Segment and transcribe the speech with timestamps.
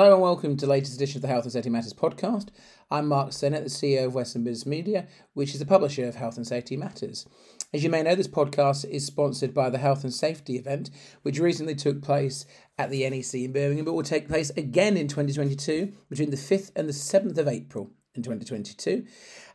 [0.00, 2.48] Hello and welcome to the latest edition of the Health and Safety Matters podcast.
[2.90, 6.38] I'm Mark Sennett, the CEO of Western Business Media, which is the publisher of Health
[6.38, 7.26] and Safety Matters.
[7.74, 10.88] As you may know, this podcast is sponsored by the Health and Safety event,
[11.20, 12.46] which recently took place
[12.78, 16.72] at the NEC in Birmingham, but will take place again in 2022 between the 5th
[16.74, 19.04] and the 7th of April in 2022.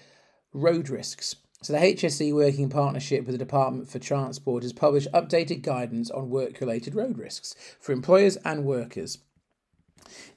[0.54, 1.36] road risks.
[1.64, 6.10] So, the HSE working in partnership with the Department for Transport has published updated guidance
[6.10, 9.20] on work related road risks for employers and workers.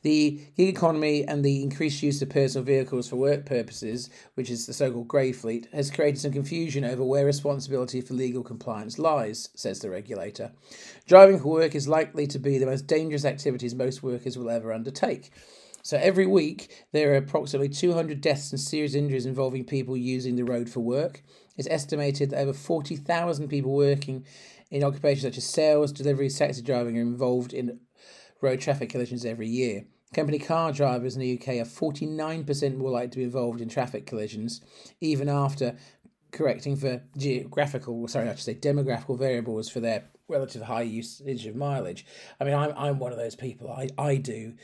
[0.02, 4.67] The gig economy and the increased use of personal vehicles for work purposes, which is
[4.67, 8.98] the so called grey fleet, has created some confusion over where responsibility for legal compliance
[8.98, 10.52] lies, says the regulator.
[11.07, 14.74] Driving for work is likely to be the most dangerous activities most workers will ever
[14.74, 15.30] undertake.
[15.84, 20.42] So every week, there are approximately 200 deaths and serious injuries involving people using the
[20.42, 21.22] road for work.
[21.58, 24.24] It's estimated that over 40,000 people working
[24.70, 27.80] in occupations such as sales, delivery, taxi driving are involved in
[28.40, 29.84] road traffic collisions every year.
[30.14, 34.06] Company car drivers in the UK are 49% more likely to be involved in traffic
[34.06, 34.62] collisions,
[35.02, 35.77] even after
[36.33, 41.55] correcting for geographical, sorry, I should say demographical variables for their relative high usage of
[41.55, 42.06] mileage.
[42.40, 43.70] I mean, I'm, I'm one of those people.
[43.70, 44.55] I, I do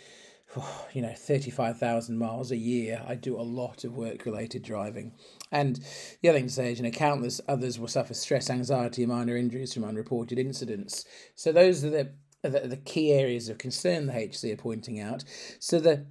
[0.93, 3.03] you know 35,000 miles a year.
[3.07, 5.13] I do a lot of work related driving.
[5.53, 5.81] And
[6.21, 9.13] the other thing to say is you know countless others will suffer stress anxiety and
[9.13, 11.05] minor injuries from unreported incidents.
[11.35, 12.13] So those are the
[12.43, 15.25] the, the key areas of concern the HSE are pointing out.
[15.59, 16.07] So the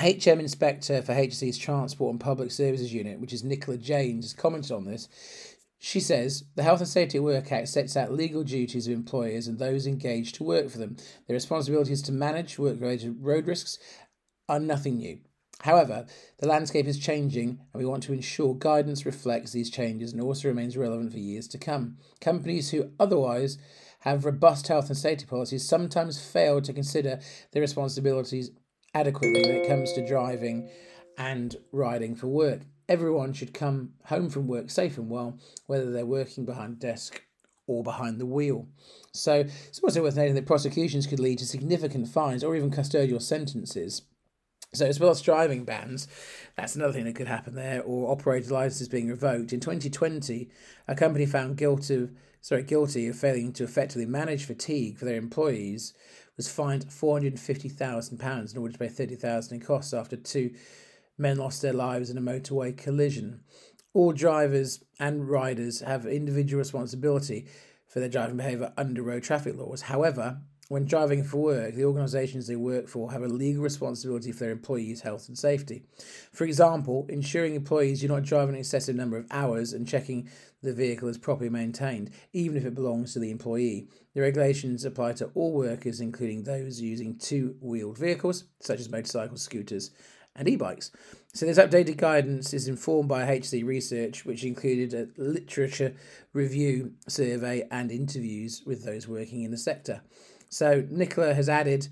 [0.00, 4.72] HM inspector for HSE's Transport and Public Services Unit, which is Nicola James, has commented
[4.72, 5.08] on this.
[5.82, 9.48] She says the Health and Safety at Work Act sets out legal duties of employers
[9.48, 10.96] and those engaged to work for them.
[11.26, 13.78] Their responsibilities to manage work related road risks
[14.46, 15.20] are nothing new.
[15.62, 16.04] However,
[16.38, 20.48] the landscape is changing and we want to ensure guidance reflects these changes and also
[20.48, 21.96] remains relevant for years to come.
[22.20, 23.56] Companies who otherwise
[24.00, 27.20] have robust health and safety policies sometimes fail to consider
[27.52, 28.50] their responsibilities
[28.92, 30.68] adequately when it comes to driving
[31.16, 36.04] and riding for work everyone should come home from work safe and well, whether they're
[36.04, 37.22] working behind a desk
[37.68, 38.66] or behind the wheel.
[39.12, 43.22] So it's also worth noting that prosecutions could lead to significant fines or even custodial
[43.22, 44.02] sentences.
[44.74, 46.08] So as well as driving bans,
[46.56, 49.52] that's another thing that could happen there, or operator licenses being revoked.
[49.52, 50.48] In 2020,
[50.88, 55.16] a company found guilty of, sorry, guilty of failing to effectively manage fatigue for their
[55.16, 55.94] employees
[56.36, 60.52] was fined £450,000 in order to pay 30000 in costs after two
[61.20, 63.42] men lost their lives in a motorway collision.
[63.92, 67.46] All drivers and riders have individual responsibility
[67.86, 69.82] for their driving behaviour under road traffic laws.
[69.82, 74.44] However, when driving for work, the organisations they work for have a legal responsibility for
[74.44, 75.82] their employees' health and safety.
[76.32, 80.28] For example, ensuring employees do not drive an excessive number of hours and checking
[80.62, 83.88] the vehicle is properly maintained, even if it belongs to the employee.
[84.14, 89.42] The regulations apply to all workers, including those using two wheeled vehicles, such as motorcycles,
[89.42, 89.90] scooters,
[90.36, 90.90] and e-bikes.
[91.32, 95.94] So this updated guidance is informed by HSE research, which included a literature
[96.32, 100.02] review survey and interviews with those working in the sector.
[100.48, 101.88] So Nicola has added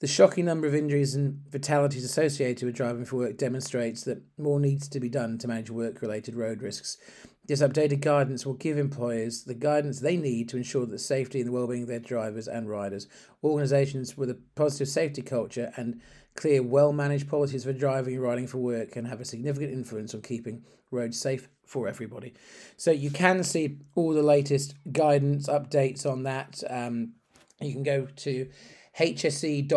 [0.00, 4.60] the shocking number of injuries and fatalities associated with driving for work demonstrates that more
[4.60, 6.98] needs to be done to manage work related road risks.
[7.46, 11.48] This updated guidance will give employers the guidance they need to ensure the safety and
[11.48, 13.08] the well-being of their drivers and riders.
[13.42, 16.00] Organisations with a positive safety culture and
[16.38, 20.14] Clear, well managed policies for driving and riding for work can have a significant influence
[20.14, 20.62] on keeping
[20.92, 22.32] roads safe for everybody.
[22.76, 26.62] So you can see all the latest guidance updates on that.
[26.70, 27.14] Um,
[27.60, 28.48] you can go to
[28.96, 29.70] hse.gov.uk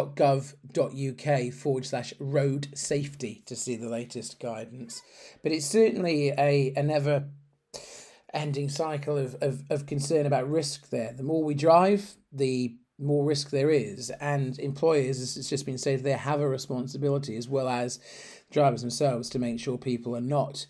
[1.54, 5.02] forward slash road safety to see the latest guidance.
[5.42, 7.25] But it's certainly a, a never
[8.36, 11.12] ending cycle of, of, of concern about risk there.
[11.12, 14.09] The more we drive, the more risk there is.
[14.21, 18.00] And employers, as it's just been said, they have a responsibility as well as
[18.51, 20.65] drivers themselves to make sure people are not,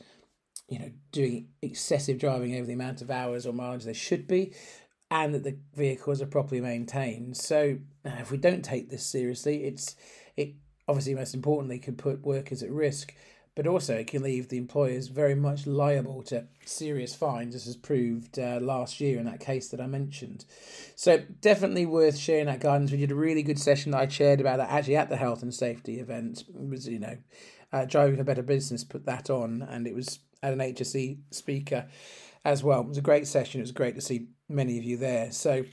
[0.69, 4.53] you know, doing excessive driving over the amount of hours or mileage they should be,
[5.09, 7.35] and that the vehicles are properly maintained.
[7.35, 9.95] So if we don't take this seriously, it's
[10.37, 10.53] it
[10.87, 13.13] obviously most importantly could put workers at risk
[13.55, 17.75] but also it can leave the employers very much liable to serious fines, as was
[17.75, 20.45] proved uh, last year in that case that I mentioned.
[20.95, 22.91] So definitely worth sharing that guidance.
[22.91, 25.41] We did a really good session that I shared about that actually at the health
[25.43, 26.43] and safety event.
[26.47, 27.17] It was you know,
[27.73, 31.87] uh, driving for better business put that on, and it was at an HSE speaker
[32.45, 32.81] as well.
[32.81, 33.59] It was a great session.
[33.59, 35.31] It was great to see many of you there.
[35.31, 35.65] So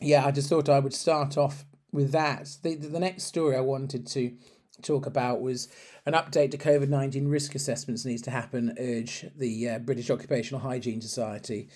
[0.00, 2.48] yeah, I just thought I would start off with that.
[2.62, 4.36] The the next story I wanted to
[4.82, 5.68] talk about was
[6.06, 10.60] an update to COVID 19 risk assessments needs to happen, urge the uh, British Occupational
[10.60, 11.68] Hygiene Society.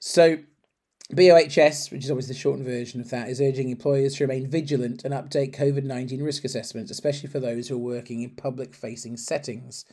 [0.00, 0.38] So,
[1.12, 5.04] BOHS, which is always the shortened version of that, is urging employers to remain vigilant
[5.04, 9.16] and update COVID 19 risk assessments, especially for those who are working in public facing
[9.16, 9.84] settings.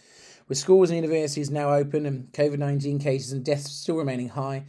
[0.48, 4.66] With schools and universities now open and COVID 19 cases and deaths still remaining high,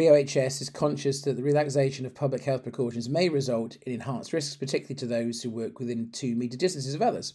[0.00, 4.56] BOHS is conscious that the relaxation of public health precautions may result in enhanced risks,
[4.56, 7.34] particularly to those who work within two metre distances of others.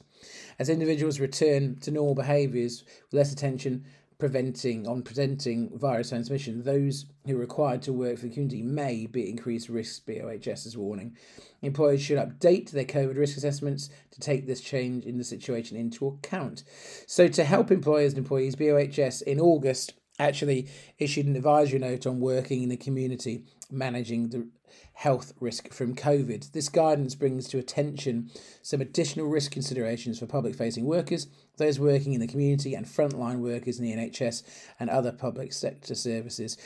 [0.57, 3.85] As individuals return to normal behaviours with less attention
[4.17, 9.05] preventing on preventing virus transmission, those who are required to work for the community may
[9.05, 11.17] be at increased risk, BOHS is warning.
[11.61, 16.07] Employers should update their COVID risk assessments to take this change in the situation into
[16.07, 16.63] account.
[17.07, 20.67] So, to help employers and employees, BOHS in August actually
[20.97, 24.47] issued an advisory note on working in the community managing the
[24.93, 26.51] health risk from COVID.
[26.51, 28.29] This guidance brings to attention
[28.61, 31.27] some additional risk considerations for public facing workers,
[31.57, 34.43] those working in the community, and frontline workers in the NHS
[34.79, 36.57] and other public sector services.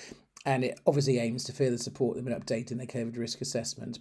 [0.45, 3.99] And it obviously aims to further support them in updating their COVID risk assessment.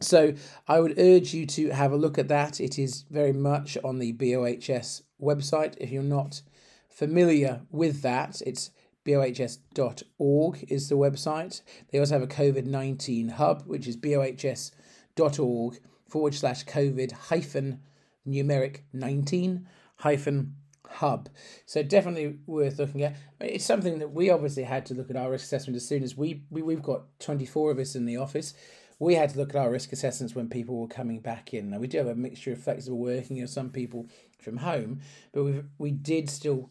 [0.00, 0.34] So
[0.68, 2.60] I would urge you to have a look at that.
[2.60, 5.74] It is very much on the BOHS website.
[5.78, 6.42] If you're not
[6.90, 8.70] familiar with that, it's
[9.06, 11.62] bohs.org is the website.
[11.90, 17.80] They also have a COVID 19 hub, which is bohs.org forward slash COVID hyphen
[18.26, 19.66] numeric 19
[19.96, 20.54] hyphen
[20.88, 21.28] hub.
[21.64, 23.16] So definitely worth looking at.
[23.40, 26.16] It's something that we obviously had to look at our risk assessment as soon as
[26.16, 28.54] we, we we've got 24 of us in the office.
[28.98, 31.70] We had to look at our risk assessments when people were coming back in.
[31.70, 34.08] Now we do have a mixture of flexible working and some people
[34.40, 35.00] from home,
[35.32, 36.70] but we we did still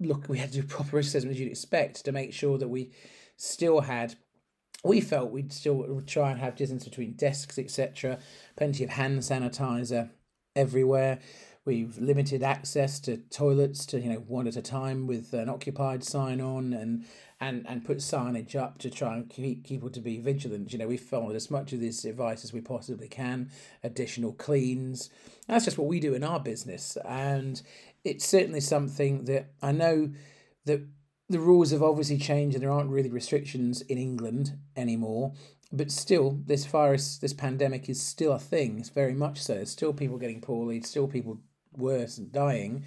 [0.00, 2.90] look, we had to do proper assessment as you'd expect to make sure that we
[3.36, 4.14] still had.
[4.84, 8.18] We felt we'd still try and have distance between desks, etc.
[8.56, 10.10] Plenty of hand sanitizer
[10.54, 11.18] everywhere.
[11.66, 16.04] We've limited access to toilets to you know one at a time with an occupied
[16.04, 17.04] sign on and
[17.40, 20.72] and and put signage up to try and keep people to be vigilant.
[20.72, 23.50] You know, we followed as much of this advice as we possibly can.
[23.82, 25.10] Additional cleans.
[25.48, 27.60] That's just what we do in our business, and
[28.06, 30.10] it's certainly something that I know
[30.64, 30.86] that
[31.28, 35.32] the rules have obviously changed and there aren't really restrictions in England anymore.
[35.72, 38.78] But still, this virus, this pandemic is still a thing.
[38.78, 39.54] It's very much so.
[39.54, 41.40] There's still people getting poorly, still people
[41.76, 42.84] worse and dying.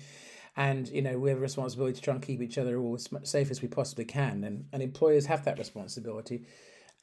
[0.55, 3.09] And, you know, we have a responsibility to try and keep each other all as
[3.29, 4.45] safe as we possibly can.
[4.45, 6.45] And, and employers have that responsibility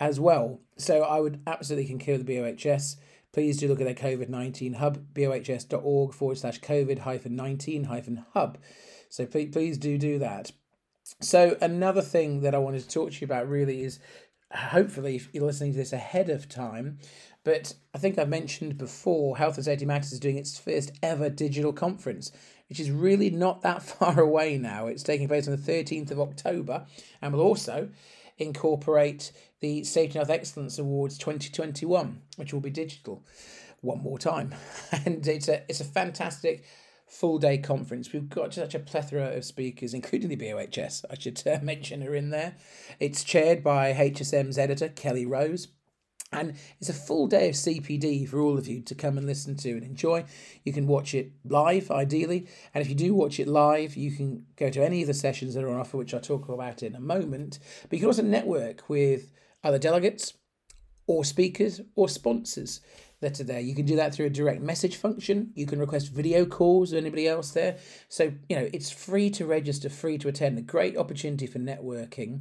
[0.01, 0.61] as well.
[0.79, 2.97] So I would absolutely concur with the BOHS
[3.37, 8.25] please do look at their COVID 19 hub, bohs.org forward slash COVID hyphen 19 hyphen
[8.33, 8.57] hub.
[9.11, 10.53] So please, please do do that.
[11.21, 13.99] So, another thing that I wanted to talk to you about really is
[14.51, 16.97] hopefully if you're listening to this ahead of time,
[17.45, 21.29] but I think I mentioned before Health and Safety Matters is doing its first ever
[21.29, 22.33] digital conference,
[22.71, 24.87] which is really not that far away now.
[24.87, 26.87] It's taking place on the 13th of October
[27.21, 27.91] and will also
[28.39, 33.25] incorporate the Safety and Health Excellence Awards 2021, which will be digital
[33.81, 34.55] one more time.
[35.05, 36.65] And it's a it's a fantastic
[37.07, 38.13] full day conference.
[38.13, 42.15] We've got such a plethora of speakers, including the BOHS, I should uh, mention, are
[42.15, 42.57] in there.
[42.99, 45.69] It's chaired by HSM's editor, Kelly Rose.
[46.33, 49.57] And it's a full day of CPD for all of you to come and listen
[49.59, 50.25] to and enjoy.
[50.65, 52.49] You can watch it live, ideally.
[52.75, 55.55] And if you do watch it live, you can go to any of the sessions
[55.55, 57.61] that are on offer, which I'll talk about in a moment.
[57.85, 59.31] But you can also network with
[59.67, 60.35] other delegates
[61.07, 62.81] or speakers or sponsors
[63.21, 63.61] that are there.
[63.61, 65.53] You can do that through a direct message function.
[65.55, 67.79] You can request video calls with anybody else there.
[68.09, 70.59] So, you know, it's free to register, free to attend.
[70.59, 72.41] A great opportunity for networking.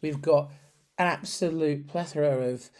[0.00, 0.50] We've got
[0.96, 2.70] an absolute plethora of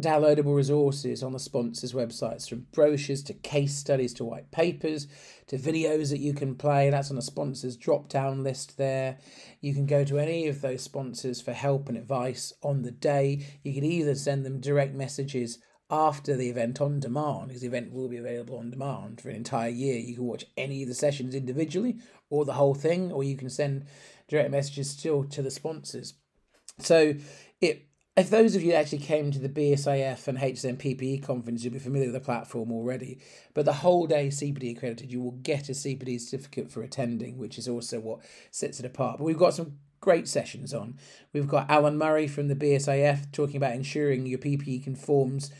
[0.00, 5.06] downloadable resources on the sponsors' websites, from brochures to case studies to white papers
[5.46, 6.90] to videos that you can play.
[6.90, 9.18] That's on the sponsors' drop down list there.
[9.60, 13.46] You can go to any of those sponsors for help and advice on the day.
[13.62, 17.92] You can either send them direct messages after the event on demand, because the event
[17.92, 19.96] will be available on demand for an entire year.
[19.98, 21.96] You can watch any of the sessions individually
[22.28, 23.86] or the whole thing, or you can send
[24.28, 26.14] direct messages still to the sponsors.
[26.80, 27.14] So
[28.16, 31.78] if those of you actually came to the BSIF and HSM PPE conference, you'll be
[31.78, 33.18] familiar with the platform already.
[33.52, 37.58] But the whole day CPD accredited, you will get a CPD certificate for attending, which
[37.58, 38.20] is also what
[38.50, 39.18] sets it apart.
[39.18, 40.96] But we've got some great sessions on.
[41.34, 45.50] We've got Alan Murray from the BSIF talking about ensuring your PPE conforms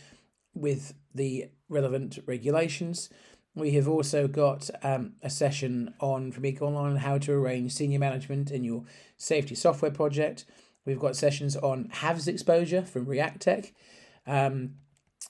[0.55, 3.11] with the relevant regulations.
[3.55, 7.73] We have also got um, a session on from Eco Online on how to arrange
[7.73, 8.85] senior management in your
[9.19, 10.47] safety software project.
[10.87, 13.73] We've got sessions on HAVS exposure from Reactec.
[14.27, 14.77] Um,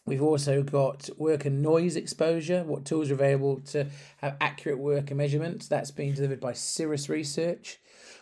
[0.06, 3.86] we've also got work and noise exposure, what tools are available to
[4.18, 5.66] have accurate work and measurements.
[5.66, 7.80] That's being delivered by Cirrus Research.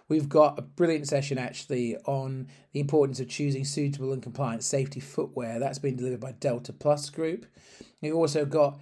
[0.08, 5.00] We've got a brilliant session actually on the importance of choosing suitable and compliant safety
[5.00, 5.58] footwear.
[5.58, 7.46] That's been delivered by Delta Plus Group.
[8.00, 8.80] We've also got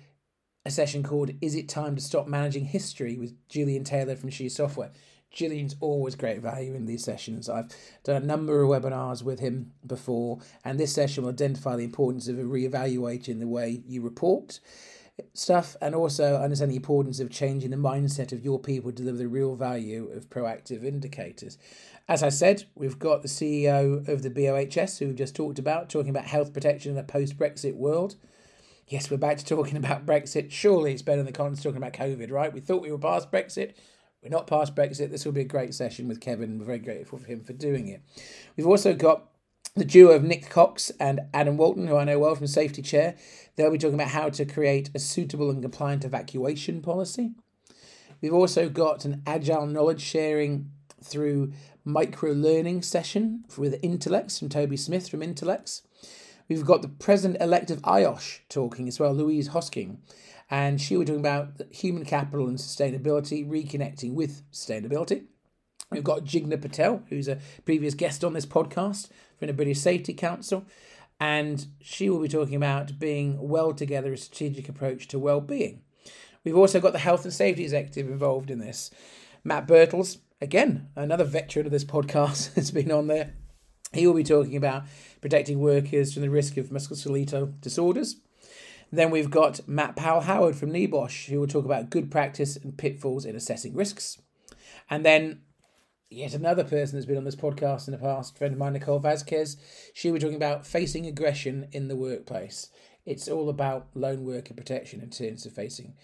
[0.65, 4.49] a session called Is It Time to Stop Managing History with Julian Taylor from She
[4.49, 4.91] Software.
[5.33, 7.49] Julian's always great value in these sessions.
[7.49, 7.75] I've
[8.05, 12.29] done a number of webinars with him before, and this session will identify the importance
[12.29, 14.61] of reevaluating the way you report
[15.35, 19.19] stuff and also understand the importance of changing the mindset of your people to deliver
[19.19, 21.59] the real value of proactive indicators.
[22.09, 25.89] As I said, we've got the CEO of the BOHS, who we've just talked about,
[25.89, 28.17] talking about health protection in a post Brexit world.
[28.89, 30.51] Yes, we're back to talking about Brexit.
[30.51, 32.53] Surely it's better than the content talking about COVID, right?
[32.53, 33.73] We thought we were past Brexit.
[34.23, 35.11] We're not past Brexit.
[35.11, 36.59] This will be a great session with Kevin.
[36.59, 38.03] We're very grateful for him for doing it.
[38.57, 39.29] We've also got
[39.75, 43.17] the duo of Nick Cox and Adam Walton, who I know well from Safety Chair.
[43.57, 47.33] They'll be talking about how to create a suitable and compliant evacuation policy.
[48.21, 50.71] We've also got an agile knowledge sharing
[51.03, 51.53] through
[51.85, 55.83] micro learning session with Intelex from Toby Smith from Intelex.
[56.49, 59.97] We've got the president elect of IOSH talking as well, Louise Hosking,
[60.53, 65.25] and she was talking about human capital and sustainability, reconnecting with sustainability.
[65.91, 70.13] We've got Jigna Patel, who's a previous guest on this podcast from the British Safety
[70.13, 70.67] Council,
[71.19, 75.81] and she will be talking about being well together, a strategic approach to well-being.
[76.45, 78.91] We've also got the health and safety executive involved in this.
[79.45, 83.33] Matt Birtles, again, another veteran of this podcast, has been on there.
[83.95, 84.85] He will be talking about
[85.23, 88.17] protecting workers from the risk of musculoskeletal disorders.
[88.93, 92.77] Then we've got Matt Powell Howard from NEBOSH, who will talk about good practice and
[92.77, 94.21] pitfalls in assessing risks.
[94.91, 95.41] And then
[96.11, 99.01] yet another person that's been on this podcast in the past, friend of mine, Nicole
[99.01, 99.57] Vazquez,
[99.95, 102.69] she will be talking about facing aggression in the workplace.
[103.07, 105.95] It's all about lone worker protection in terms of facing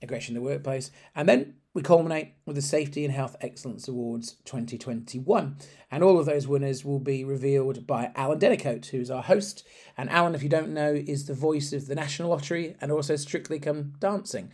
[0.00, 0.90] aggression in the workplace.
[1.14, 5.56] And then we culminate with the Safety and Health Excellence Awards 2021.
[5.90, 9.64] And all of those winners will be revealed by Alan Dedicoat, who's our host.
[9.96, 13.14] And Alan, if you don't know, is the voice of the National Lottery and also
[13.14, 14.50] Strictly Come Dancing.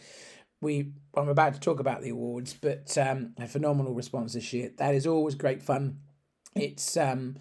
[0.60, 4.72] We I'm about to talk about the awards, but um, a phenomenal response this year.
[4.76, 5.98] That is always great fun.
[6.54, 7.36] It's um,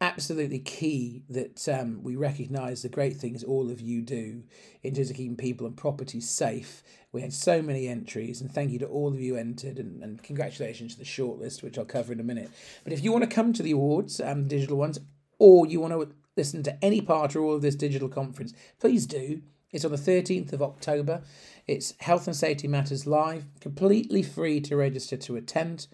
[0.00, 4.42] absolutely key that um, we recognise the great things all of you do
[4.82, 6.82] in terms of keeping people and property safe.
[7.12, 10.22] We had so many entries, and thank you to all of you entered, and, and
[10.22, 12.50] congratulations to the shortlist, which I'll cover in a minute.
[12.82, 14.98] But if you want to come to the awards, um, digital ones,
[15.38, 19.06] or you want to listen to any part or all of this digital conference, please
[19.06, 19.42] do.
[19.72, 21.22] It's on the 13th of October.
[21.66, 25.86] It's Health and Safety Matters Live, completely free to register to attend,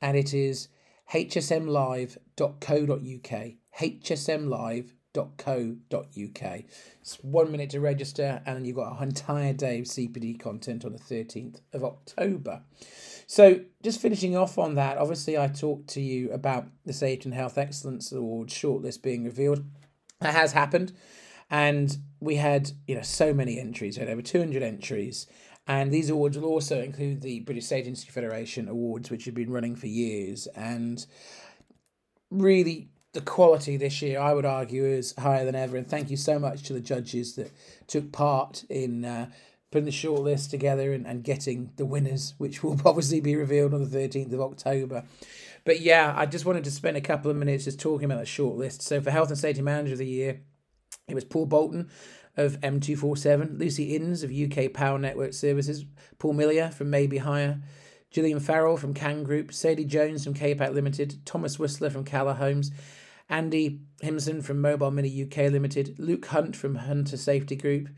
[0.00, 0.68] and it is
[2.36, 3.52] hsmlive.co.uk.
[3.78, 6.64] hsmlive.co.uk.
[7.00, 10.92] It's one minute to register, and you've got an entire day of CPD content on
[10.92, 12.62] the 13th of October.
[13.26, 17.34] So, just finishing off on that, obviously, I talked to you about the Sage and
[17.34, 19.64] Health Excellence Award shortlist being revealed.
[20.20, 20.92] That has happened,
[21.50, 23.98] and we had you know so many entries.
[23.98, 25.26] We had over 200 entries,
[25.66, 29.50] and these awards will also include the British State Industry Federation awards, which have been
[29.50, 30.46] running for years.
[30.54, 31.04] And
[32.30, 35.76] really, the quality this year, I would argue, is higher than ever.
[35.76, 37.50] And thank you so much to the judges that
[37.86, 39.30] took part in uh,
[39.70, 43.88] putting the shortlist together and, and getting the winners, which will obviously be revealed on
[43.88, 45.04] the 13th of October.
[45.64, 48.24] But yeah, I just wanted to spend a couple of minutes just talking about the
[48.24, 48.82] shortlist.
[48.82, 50.40] So for Health and Safety Manager of the Year,
[51.08, 51.88] It was Paul Bolton
[52.36, 55.84] of M247, Lucy Innes of UK Power Network Services,
[56.18, 57.60] Paul Millier from Mabey Hire,
[58.10, 62.70] Gillian Farrell from Can Group, Sadie Jones from KPAC Limited, Thomas Whistler from Calla Homes,
[63.28, 67.88] Andy Himson from Mobile Mini UK Limited, Luke Hunt from Hunter Safety Group,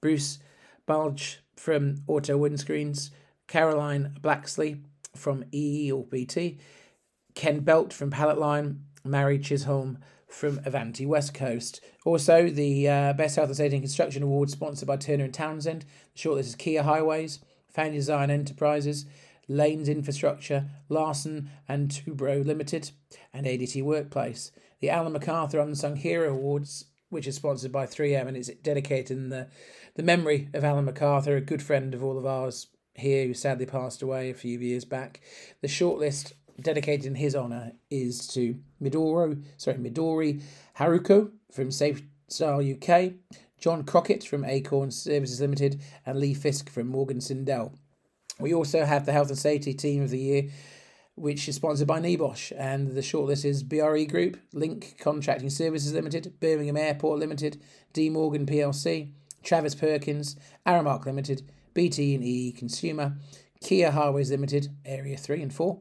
[0.00, 0.38] Bruce
[0.86, 3.10] Balge from Auto Windscreens,
[3.46, 4.82] Caroline Blacksley
[5.14, 6.58] from EE or BT,
[7.34, 11.80] Ken Belt from Palletline, Mary Chisholm from Avanti West Coast.
[12.04, 15.84] Also, the uh, Best Health and Safety and Construction Award sponsored by Turner and Townsend.
[16.14, 19.06] The shortlist is Kier Highways, Fan Design Enterprises,
[19.48, 22.90] Lanes Infrastructure, Larsen and Toubro Limited,
[23.32, 24.52] and ADT Workplace.
[24.80, 29.30] The Alan MacArthur Unsung Hero Awards, which is sponsored by 3M and is dedicated in
[29.30, 29.48] the,
[29.94, 33.66] the memory of Alan MacArthur, a good friend of all of ours here who sadly
[33.66, 35.20] passed away a few years back.
[35.62, 40.42] The shortlist dedicated in his honour is to Midoro, sorry, Midori
[40.78, 43.12] Haruko from Safe Style UK,
[43.58, 47.72] John Crockett from Acorn Services Limited, and Lee Fisk from Morgan Sindall.
[48.40, 50.48] We also have the Health and Safety Team of the Year,
[51.16, 56.38] which is sponsored by NEBOSH, and the shortlist is BRE Group, Link Contracting Services Limited,
[56.38, 57.60] Birmingham Airport Limited,
[57.92, 59.10] D Morgan PLC,
[59.42, 61.42] Travis Perkins, Aramark Limited,
[61.74, 63.16] BT and EE Consumer,
[63.62, 65.80] Kier Highways Limited, Area 3 and 4,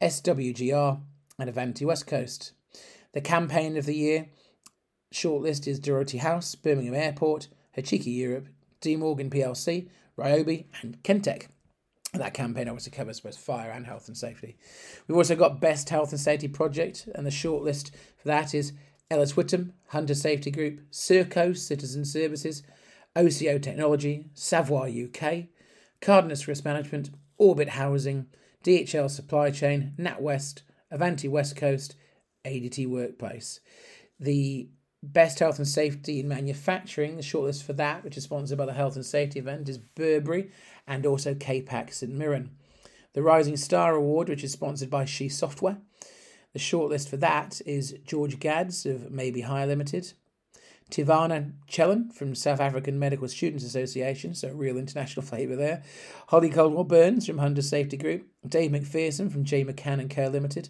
[0.00, 1.00] SWGR,
[1.38, 2.52] and Avanti West Coast.
[3.14, 4.28] The campaign of the year
[5.12, 8.48] shortlist is Dorothy House, Birmingham Airport, Hachiki Europe,
[8.80, 11.46] D Morgan PLC, Ryobi, and Kentech.
[12.18, 14.56] That campaign obviously covers both fire and health and safety.
[15.06, 18.72] We've also got Best Health and Safety Project, and the shortlist for that is
[19.10, 22.62] Ellis Whittam, Hunter Safety Group, Circo, Citizen Services,
[23.14, 25.44] OCO Technology, Savoir UK,
[26.00, 28.26] Cardenas Risk Management, Orbit Housing,
[28.64, 31.96] DHL Supply Chain, NatWest, Avanti West Coast,
[32.44, 33.60] ADT Workplace.
[34.18, 34.68] The
[35.12, 38.72] Best Health and Safety in Manufacturing, the shortlist for that, which is sponsored by the
[38.72, 40.50] Health and Safety event, is Burberry
[40.86, 42.50] and also KPAC St Mirren.
[43.12, 45.78] The Rising Star Award, which is sponsored by She Software.
[46.52, 50.12] The shortlist for that is George Gads of Mabey Hire Limited,
[50.90, 55.82] Tivana Chellan from South African Medical Students Association, so real international flavour there.
[56.28, 60.68] Holly Coldwell Burns from Hunter Safety Group, Dave McPherson from J McCann and Co Limited,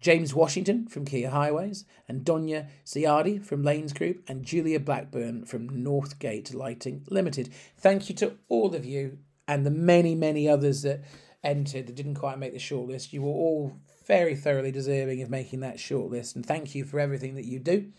[0.00, 5.68] James Washington from Kier Highways, and Donya Ziadi from Lanes Group, and Julia Blackburn from
[5.68, 7.52] Northgate Lighting Limited.
[7.76, 11.02] Thank you to all of you and the many, many others that
[11.42, 13.12] entered that didn't quite make the shortlist.
[13.12, 17.34] You were all very thoroughly deserving of making that shortlist, and thank you for everything
[17.34, 17.90] that you do.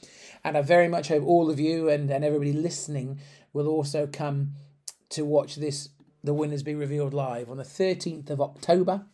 [0.43, 3.19] And I very much hope all of you and, and everybody listening
[3.53, 4.53] will also come
[5.09, 5.89] to watch this
[6.23, 9.05] the winners be revealed live on the 13th of October.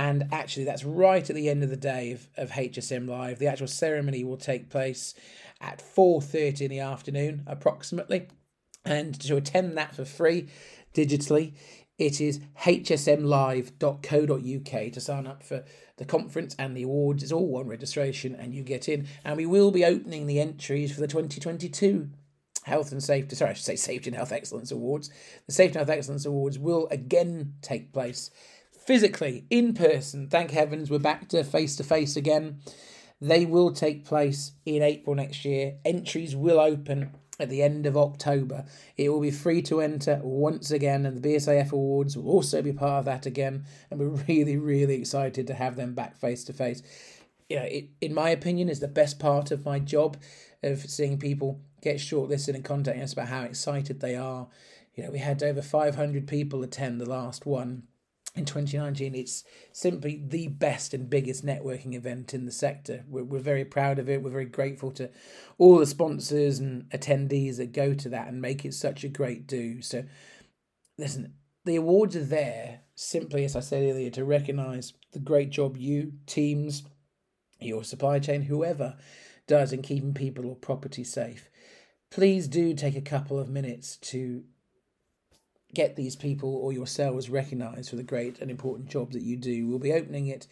[0.00, 3.38] And actually, that's right at the end of the day of, of HSM Live.
[3.38, 5.12] The actual ceremony will take place
[5.60, 8.28] at 4.30 in the afternoon, approximately.
[8.82, 10.48] And to attend that for free
[10.94, 11.52] digitally,
[11.98, 15.64] it is hsmlive.co.uk to sign up for
[15.98, 17.22] the conference and the awards.
[17.22, 19.06] It's all one registration and you get in.
[19.22, 22.08] And we will be opening the entries for the 2022
[22.62, 25.10] Health and Safety, sorry, I should say Safety and Health Excellence Awards.
[25.46, 28.30] The Safety and Health Excellence Awards will again take place
[28.84, 30.28] physically, in person.
[30.28, 32.60] Thank heavens we're back to face to face again.
[33.20, 35.74] They will take place in April next year.
[35.84, 38.64] Entries will open at the end of October.
[38.96, 42.72] It will be free to enter once again, and the BSIF Awards will also be
[42.72, 43.64] part of that again.
[43.90, 46.82] And we're really, really excited to have them back face to face.
[47.48, 50.16] You know, it, in my opinion, is the best part of my job
[50.62, 54.48] of seeing people get shortlisted and contacting us about how excited they are.
[54.94, 57.84] You know, we had over 500 people attend the last one
[58.40, 59.14] in 2019.
[59.14, 63.04] It's simply the best and biggest networking event in the sector.
[63.08, 64.22] We're, we're very proud of it.
[64.22, 65.10] We're very grateful to
[65.58, 69.46] all the sponsors and attendees that go to that and make it such a great
[69.46, 69.82] do.
[69.82, 70.04] So,
[70.98, 75.76] listen, the awards are there simply, as I said earlier, to recognise the great job
[75.76, 76.82] you, teams,
[77.60, 78.96] your supply chain, whoever
[79.46, 81.50] does in keeping people or property safe.
[82.10, 84.44] Please do take a couple of minutes to
[85.74, 89.66] get these people or yourselves recognised for the great and important job that you do.
[89.66, 90.46] We'll be opening it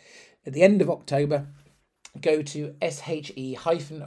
[0.47, 1.49] at the end of October.
[2.21, 4.07] Go to she-awards.com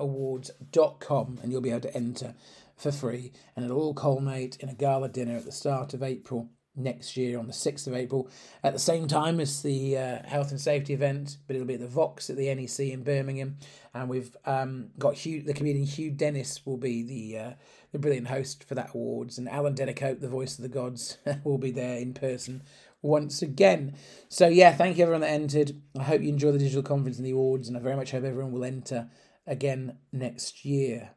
[1.41, 2.35] and you'll be able to enter
[2.75, 6.49] for free and it'll all culminate in a gala dinner at the start of April
[6.75, 8.29] next year on the 6th of April
[8.63, 11.79] at the same time as the uh, health and safety event but it'll be at
[11.79, 13.57] the Vox at the NEC in Birmingham.
[13.93, 17.51] And we've um, got Hugh the comedian Hugh Dennis will be the uh,
[17.91, 19.37] the brilliant host for that awards.
[19.37, 22.63] And Alan Dedicoat the voice of the gods will be there in person
[23.01, 23.95] once again.
[24.29, 25.73] So yeah thank you everyone that entered.
[25.99, 28.23] I hope you enjoy the digital conference and the awards and I very much hope
[28.23, 29.09] everyone will enter
[29.45, 31.11] again next year.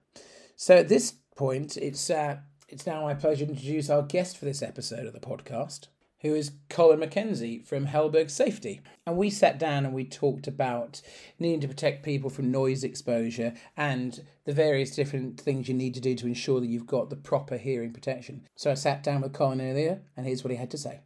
[0.57, 2.39] So at this point, it's uh,
[2.75, 5.87] it's now my pleasure to introduce our guest for this episode of the podcast,
[6.23, 8.81] who is Colin McKenzie from Hellberg Safety.
[9.07, 11.01] And we sat down and we talked about
[11.39, 16.01] needing to protect people from noise exposure and the various different things you need to
[16.01, 18.45] do to ensure that you've got the proper hearing protection.
[18.57, 20.99] So I sat down with Colin earlier, and here's what he had to say.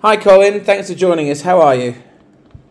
[0.00, 0.62] Hi, Colin.
[0.62, 1.40] Thanks for joining us.
[1.40, 1.96] How are you?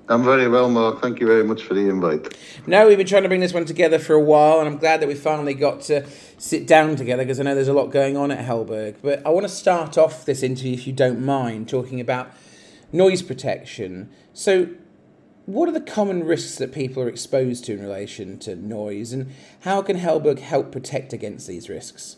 [0.07, 1.01] I'm very well, Mark.
[1.01, 2.37] Thank you very much for the invite.
[2.65, 5.01] No, we've been trying to bring this one together for a while, and I'm glad
[5.01, 6.05] that we finally got to
[6.37, 8.95] sit down together because I know there's a lot going on at Hellberg.
[9.01, 12.31] But I want to start off this interview, if you don't mind, talking about
[12.93, 14.09] noise protection.
[14.31, 14.69] So,
[15.47, 19.33] what are the common risks that people are exposed to in relation to noise, and
[19.63, 22.15] how can Hellberg help protect against these risks?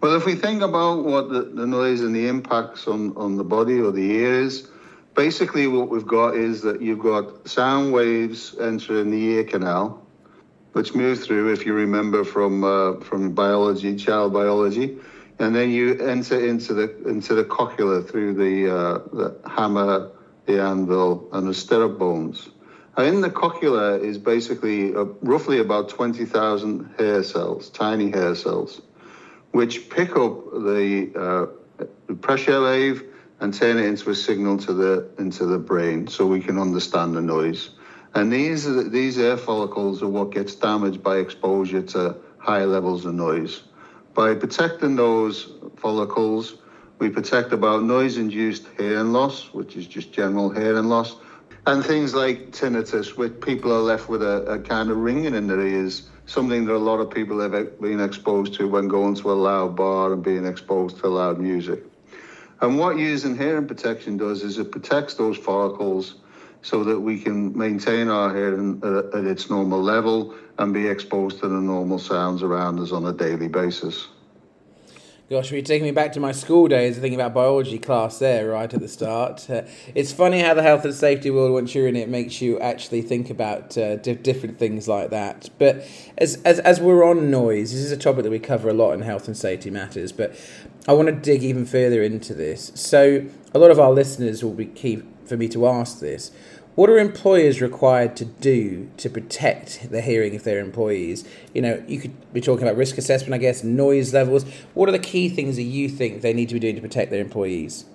[0.00, 3.44] Well, if we think about what the, the noise and the impacts on, on the
[3.44, 4.66] body or the ears,
[5.14, 10.02] basically what we've got is that you've got sound waves entering the ear canal,
[10.72, 14.96] which move through, if you remember from uh, from biology, child biology,
[15.38, 20.12] and then you enter into the into the cochlea through the uh, the hammer,
[20.46, 22.48] the anvil, and the stirrup bones.
[22.96, 28.80] And in the cochlea is basically uh, roughly about 20,000 hair cells, tiny hair cells
[29.52, 31.84] which pick up the uh,
[32.16, 33.04] pressure wave
[33.40, 37.16] and turn it into a signal to the into the brain, so we can understand
[37.16, 37.70] the noise.
[38.14, 43.14] And these these air follicles are what gets damaged by exposure to high levels of
[43.14, 43.62] noise.
[44.14, 46.56] By protecting those follicles,
[46.98, 51.16] we protect about noise-induced hearing loss, which is just general hearing loss,
[51.66, 55.46] and things like tinnitus, where people are left with a, a kind of ringing in
[55.46, 59.32] their ears something that a lot of people have been exposed to when going to
[59.32, 61.82] a loud bar and being exposed to loud music.
[62.60, 66.16] And what using hearing protection does is it protects those follicles
[66.62, 71.48] so that we can maintain our hearing at, its normal level and be exposed to
[71.48, 74.06] the normal sounds around us on a daily basis.
[75.30, 78.74] Gosh, you're taking me back to my school days, thinking about biology class there, right
[78.74, 79.48] at the start.
[79.48, 79.62] Uh,
[79.94, 83.00] it's funny how the health and safety world, once you're in it, makes you actually
[83.00, 85.48] think about uh, di- different things like that.
[85.56, 85.86] But
[86.18, 88.90] as, as, as we're on noise, this is a topic that we cover a lot
[88.90, 90.34] in health and safety matters, but
[90.88, 92.72] I want to dig even further into this.
[92.74, 96.32] So, a lot of our listeners will be key for me to ask this.
[96.76, 101.24] What are employers required to do to protect the hearing of their employees?
[101.52, 104.44] You know, you could be talking about risk assessment, I guess, noise levels.
[104.74, 107.10] What are the key things that you think they need to be doing to protect
[107.10, 107.86] their employees?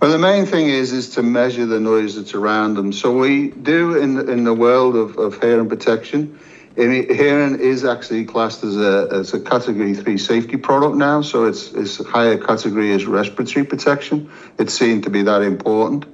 [0.00, 2.92] Well, the main thing is is to measure the noise that's around them.
[2.92, 6.40] So we do in in the world of, of hearing protection.
[6.74, 11.72] Hearing is actually classed as a as a category three safety product now, so it's
[11.74, 14.28] it's higher category as respiratory protection.
[14.58, 16.06] It's seen to be that important.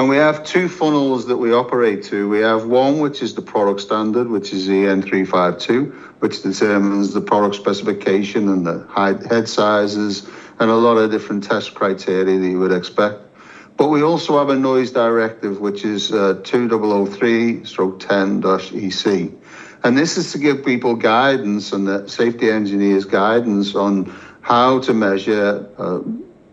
[0.00, 2.26] And we have two funnels that we operate to.
[2.26, 7.20] We have one, which is the product standard, which is EN 352, which determines the
[7.20, 8.86] product specification and the
[9.28, 10.26] head sizes
[10.58, 13.20] and a lot of different test criteria that you would expect.
[13.76, 19.32] But we also have a noise directive, which is uh, 2003 stroke 10 EC.
[19.84, 24.10] And this is to give people guidance and the safety engineers guidance on
[24.40, 26.00] how to measure uh,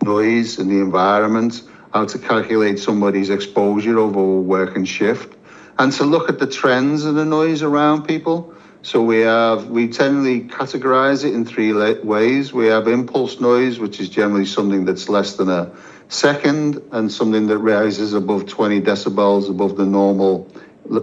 [0.03, 1.61] noise in the environment
[1.93, 5.35] how to calculate somebody's exposure over a working shift,
[5.79, 8.53] and to look at the trends and the noise around people.
[8.81, 12.53] So we have we generally categorize it in three ways.
[12.53, 15.71] We have impulse noise, which is generally something that's less than a
[16.09, 20.49] second, and something that rises above 20 decibels above the normal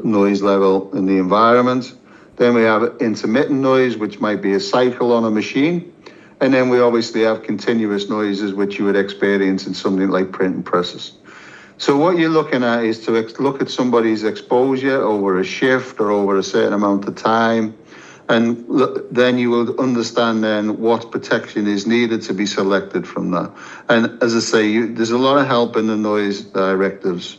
[0.03, 1.95] noise level in the environment.
[2.37, 5.93] Then we have intermittent noise, which might be a cycle on a machine.
[6.45, 10.63] And then we obviously have continuous noises, which you would experience in something like printing
[10.63, 11.13] presses.
[11.79, 16.11] So what you're looking at is to look at somebody's exposure over a shift or
[16.11, 17.75] over a certain amount of time.
[18.29, 18.63] And
[19.11, 23.51] then you will understand then what protection is needed to be selected from that.
[23.89, 27.39] And as I say, you, there's a lot of help in the noise directives.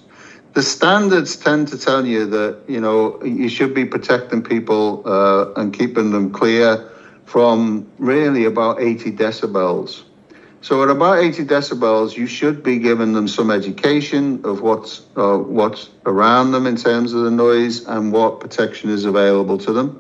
[0.54, 5.54] The standards tend to tell you that, you know, you should be protecting people uh,
[5.58, 6.90] and keeping them clear
[7.26, 10.04] from really about 80 decibels.
[10.62, 15.38] So at about 80 decibels, you should be giving them some education of what's uh,
[15.38, 20.00] what's around them in terms of the noise and what protection is available to them.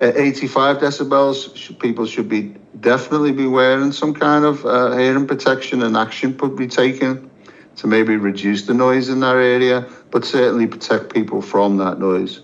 [0.00, 5.82] At 85 decibels, people should be definitely be wearing some kind of uh, hearing protection,
[5.82, 7.30] and action could be taken
[7.76, 12.40] to maybe reduce the noise in that area, but certainly protect people from that noise.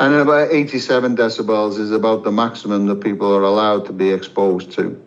[0.00, 4.72] And about 87 decibels is about the maximum that people are allowed to be exposed
[4.72, 4.98] to.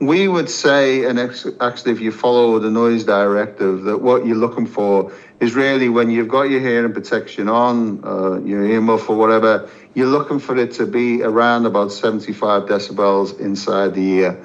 [0.00, 4.66] we would say, and actually, if you follow the noise directive, that what you're looking
[4.66, 9.70] for is really when you've got your hearing protection on, uh, your earmuff or whatever,
[9.94, 14.44] you're looking for it to be around about 75 decibels inside the ear.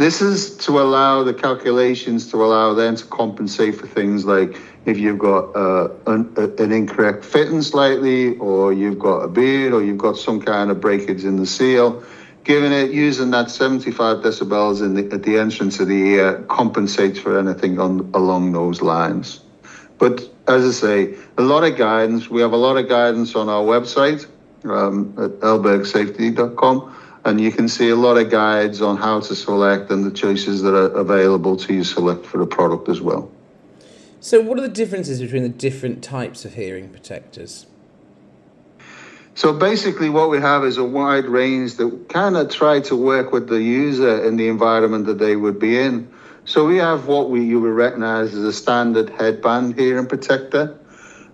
[0.00, 4.96] This is to allow the calculations to allow them to compensate for things like if
[4.96, 9.98] you've got uh, an, an, incorrect fitting slightly, or you've got a beard, or you've
[9.98, 12.02] got some kind of breakage in the seal.
[12.44, 17.38] Giving it using that 75 decibels the, at the entrance of the ear compensates for
[17.38, 19.40] anything on along those lines.
[19.98, 22.30] But as I say, a lot of guidance.
[22.30, 24.26] We have a lot of guidance on our website
[24.64, 29.90] um, at hellbergsafety.com, and you can see a lot of guides on how to select
[29.90, 33.30] and the choices that are available to you select for the product as well.
[34.20, 37.66] So, what are the differences between the different types of hearing protectors?
[39.34, 43.32] So basically, what we have is a wide range that kind of try to work
[43.32, 46.12] with the user in the environment that they would be in.
[46.44, 50.76] So we have what we you would recognize as a standard headband hearing protector.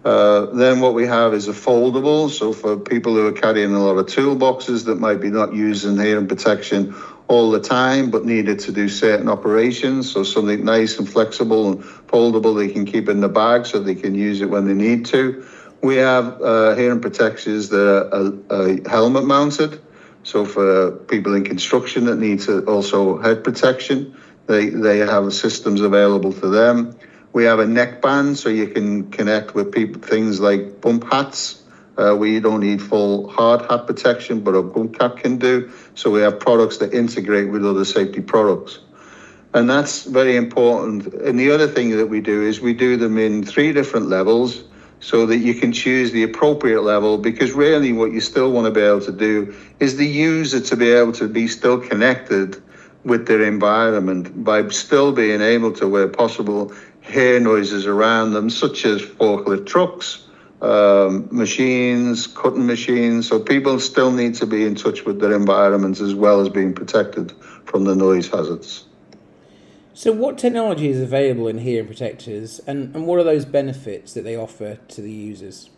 [0.06, 2.30] Uh, then what we have is a foldable.
[2.30, 5.98] So for people who are carrying a lot of toolboxes that might be not using
[5.98, 6.94] hearing protection
[7.26, 10.12] all the time, but needed to do certain operations.
[10.12, 13.96] So something nice and flexible and foldable they can keep in the bag so they
[13.96, 15.44] can use it when they need to.
[15.82, 19.82] We have uh, hearing protectors that are, are helmet mounted.
[20.22, 24.16] So for people in construction that need to also head protection,
[24.46, 26.96] they, they have systems available to them.
[27.36, 31.62] We have a neck band so you can connect with people things like bump hats
[31.98, 35.70] uh, where you don't need full hard hat protection, but a bump cap can do.
[35.94, 38.78] So we have products that integrate with other safety products.
[39.52, 41.12] And that's very important.
[41.12, 44.64] And the other thing that we do is we do them in three different levels
[45.00, 48.70] so that you can choose the appropriate level because really what you still want to
[48.70, 52.62] be able to do is the user to be able to be still connected
[53.06, 56.72] with their environment by still being able to, where possible,
[57.06, 60.26] hear noises around them, such as forklift trucks,
[60.60, 63.28] um, machines, cutting machines.
[63.28, 66.74] So people still need to be in touch with their environments as well as being
[66.74, 67.32] protected
[67.64, 68.84] from the noise hazards.
[69.94, 74.24] So, what technology is available in hearing protectors, and, and what are those benefits that
[74.24, 75.70] they offer to the users?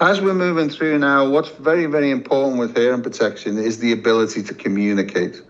[0.00, 4.42] As we're moving through now, what's very, very important with hearing protection is the ability
[4.42, 5.40] to communicate.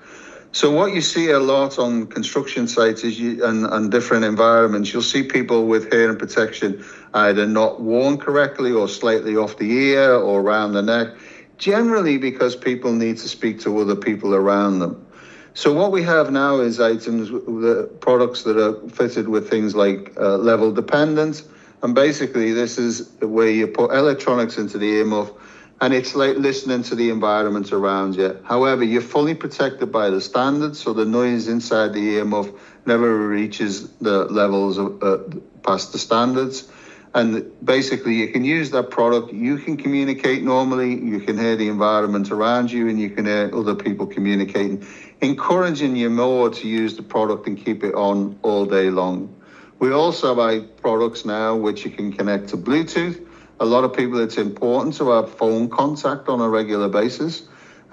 [0.52, 4.92] So what you see a lot on construction sites is you, and, and different environments,
[4.92, 6.84] you'll see people with hearing protection
[7.14, 11.16] either not worn correctly or slightly off the ear or around the neck,
[11.58, 15.06] generally because people need to speak to other people around them.
[15.54, 20.12] So what we have now is items, the products that are fitted with things like
[20.16, 21.42] uh, level dependent,
[21.82, 25.32] and basically this is where you put electronics into the earmuff
[25.80, 28.38] and it's like listening to the environment around you.
[28.44, 33.88] However, you're fully protected by the standards, so the noise inside the earmuff never reaches
[33.98, 35.18] the levels of, uh,
[35.62, 36.68] past the standards.
[37.12, 39.32] And basically, you can use that product.
[39.32, 40.94] You can communicate normally.
[40.94, 44.86] You can hear the environment around you, and you can hear other people communicating,
[45.20, 49.34] encouraging you more to use the product and keep it on all day long.
[49.80, 53.26] We also have products now which you can connect to Bluetooth
[53.60, 57.42] a lot of people, it's important to have phone contact on a regular basis.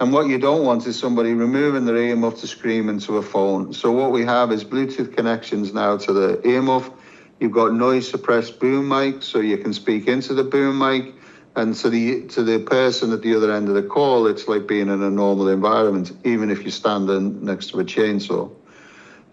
[0.00, 3.74] And what you don't want is somebody removing their earmuff to scream into a phone.
[3.74, 6.90] So what we have is Bluetooth connections now to the earmuff.
[7.38, 11.14] You've got noise suppressed boom mic, so you can speak into the boom mic.
[11.54, 14.68] And to the to the person at the other end of the call, it's like
[14.68, 18.50] being in a normal environment, even if you're standing next to a chainsaw.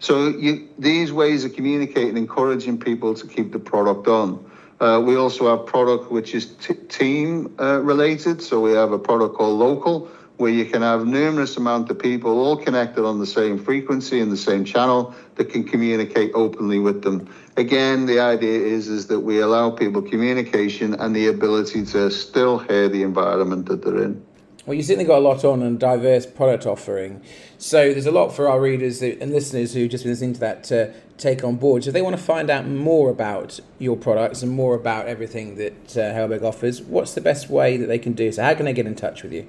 [0.00, 4.44] So you, these ways of communicating, encouraging people to keep the product on.
[4.80, 6.54] Uh, we also have product which is
[6.88, 8.42] team uh, related.
[8.42, 12.38] So we have a product called Local, where you can have numerous amount of people
[12.38, 17.02] all connected on the same frequency and the same channel that can communicate openly with
[17.02, 17.26] them.
[17.56, 22.58] Again, the idea is is that we allow people communication and the ability to still
[22.58, 24.25] hear the environment that they're in.
[24.66, 27.22] Well, you certainly got a lot on and diverse product offering.
[27.56, 30.64] So there's a lot for our readers and listeners who just been listening to that
[30.64, 31.84] to take on board.
[31.84, 35.54] So if they want to find out more about your products and more about everything
[35.54, 38.42] that uh, Hellberg offers, what's the best way that they can do so?
[38.42, 39.46] How can they get in touch with you?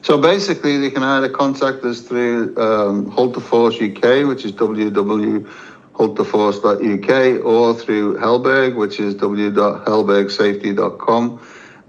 [0.00, 7.74] So basically, they can either contact us through um, Force UK, which is www.hultaforce.uk, or
[7.74, 11.40] through Hellberg, which is www.hellbergsafety.com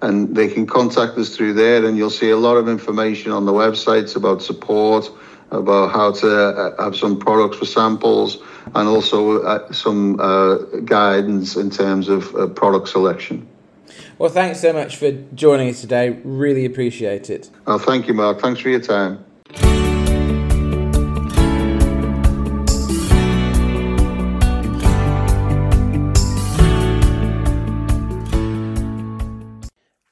[0.01, 3.45] and they can contact us through there and you'll see a lot of information on
[3.45, 5.09] the websites about support
[5.51, 8.37] about how to uh, have some products for samples
[8.73, 10.55] and also uh, some uh,
[10.85, 13.47] guidance in terms of uh, product selection.
[14.17, 16.21] Well, thanks so much for joining us today.
[16.23, 17.49] Really appreciate it.
[17.67, 18.39] Oh, thank you, Mark.
[18.41, 19.23] Thanks for your time.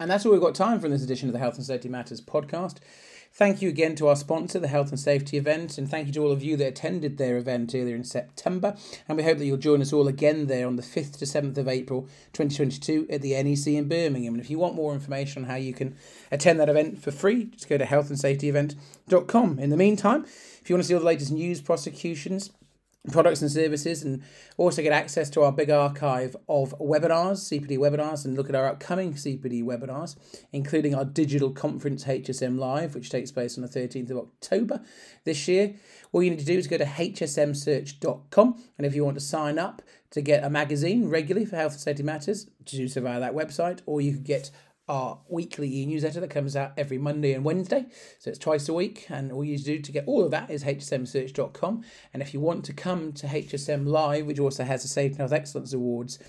[0.04, 1.88] And that's all we've got time for in this edition of the Health and Safety
[1.88, 2.80] Matters podcast.
[3.32, 6.20] Thank you again to our sponsor, the Health and Safety event, and thank you to
[6.26, 8.76] all of you that attended their event earlier in September.
[9.08, 11.58] And we hope that you'll join us all again there on the 5th to 7th
[11.58, 12.02] of April
[12.34, 14.34] 2022 at the NEC in Birmingham.
[14.34, 15.96] And if you want more information on how you can
[16.34, 19.58] attend that event for free, just go to healthandsafetyevent.com.
[19.58, 22.52] In the meantime, if you want to see all the latest news, prosecutions,
[23.12, 24.24] products and services and
[24.56, 28.68] also get access to our big archive of webinars, CPD webinars, and look at our
[28.68, 30.16] upcoming CPD webinars,
[30.54, 34.82] including our digital conference HSM Live, which takes place on the 13th of October
[35.26, 35.76] this year.
[36.14, 39.60] All you need to do is go to hsmsearch.com, and if you want to sign
[39.60, 43.34] up to get a magazine regularly for health and safety matters, do so via that
[43.34, 44.50] website, or you could get
[44.88, 47.86] our weekly e-newsletter that comes out every Monday and Wednesday.
[48.20, 49.06] So it's twice a week.
[49.10, 51.84] And all you do to get all of that is hsmsearch.com.
[52.14, 55.32] And if you want to come to HSM Live, which also has the Safe Health
[55.32, 56.20] Excellence Awards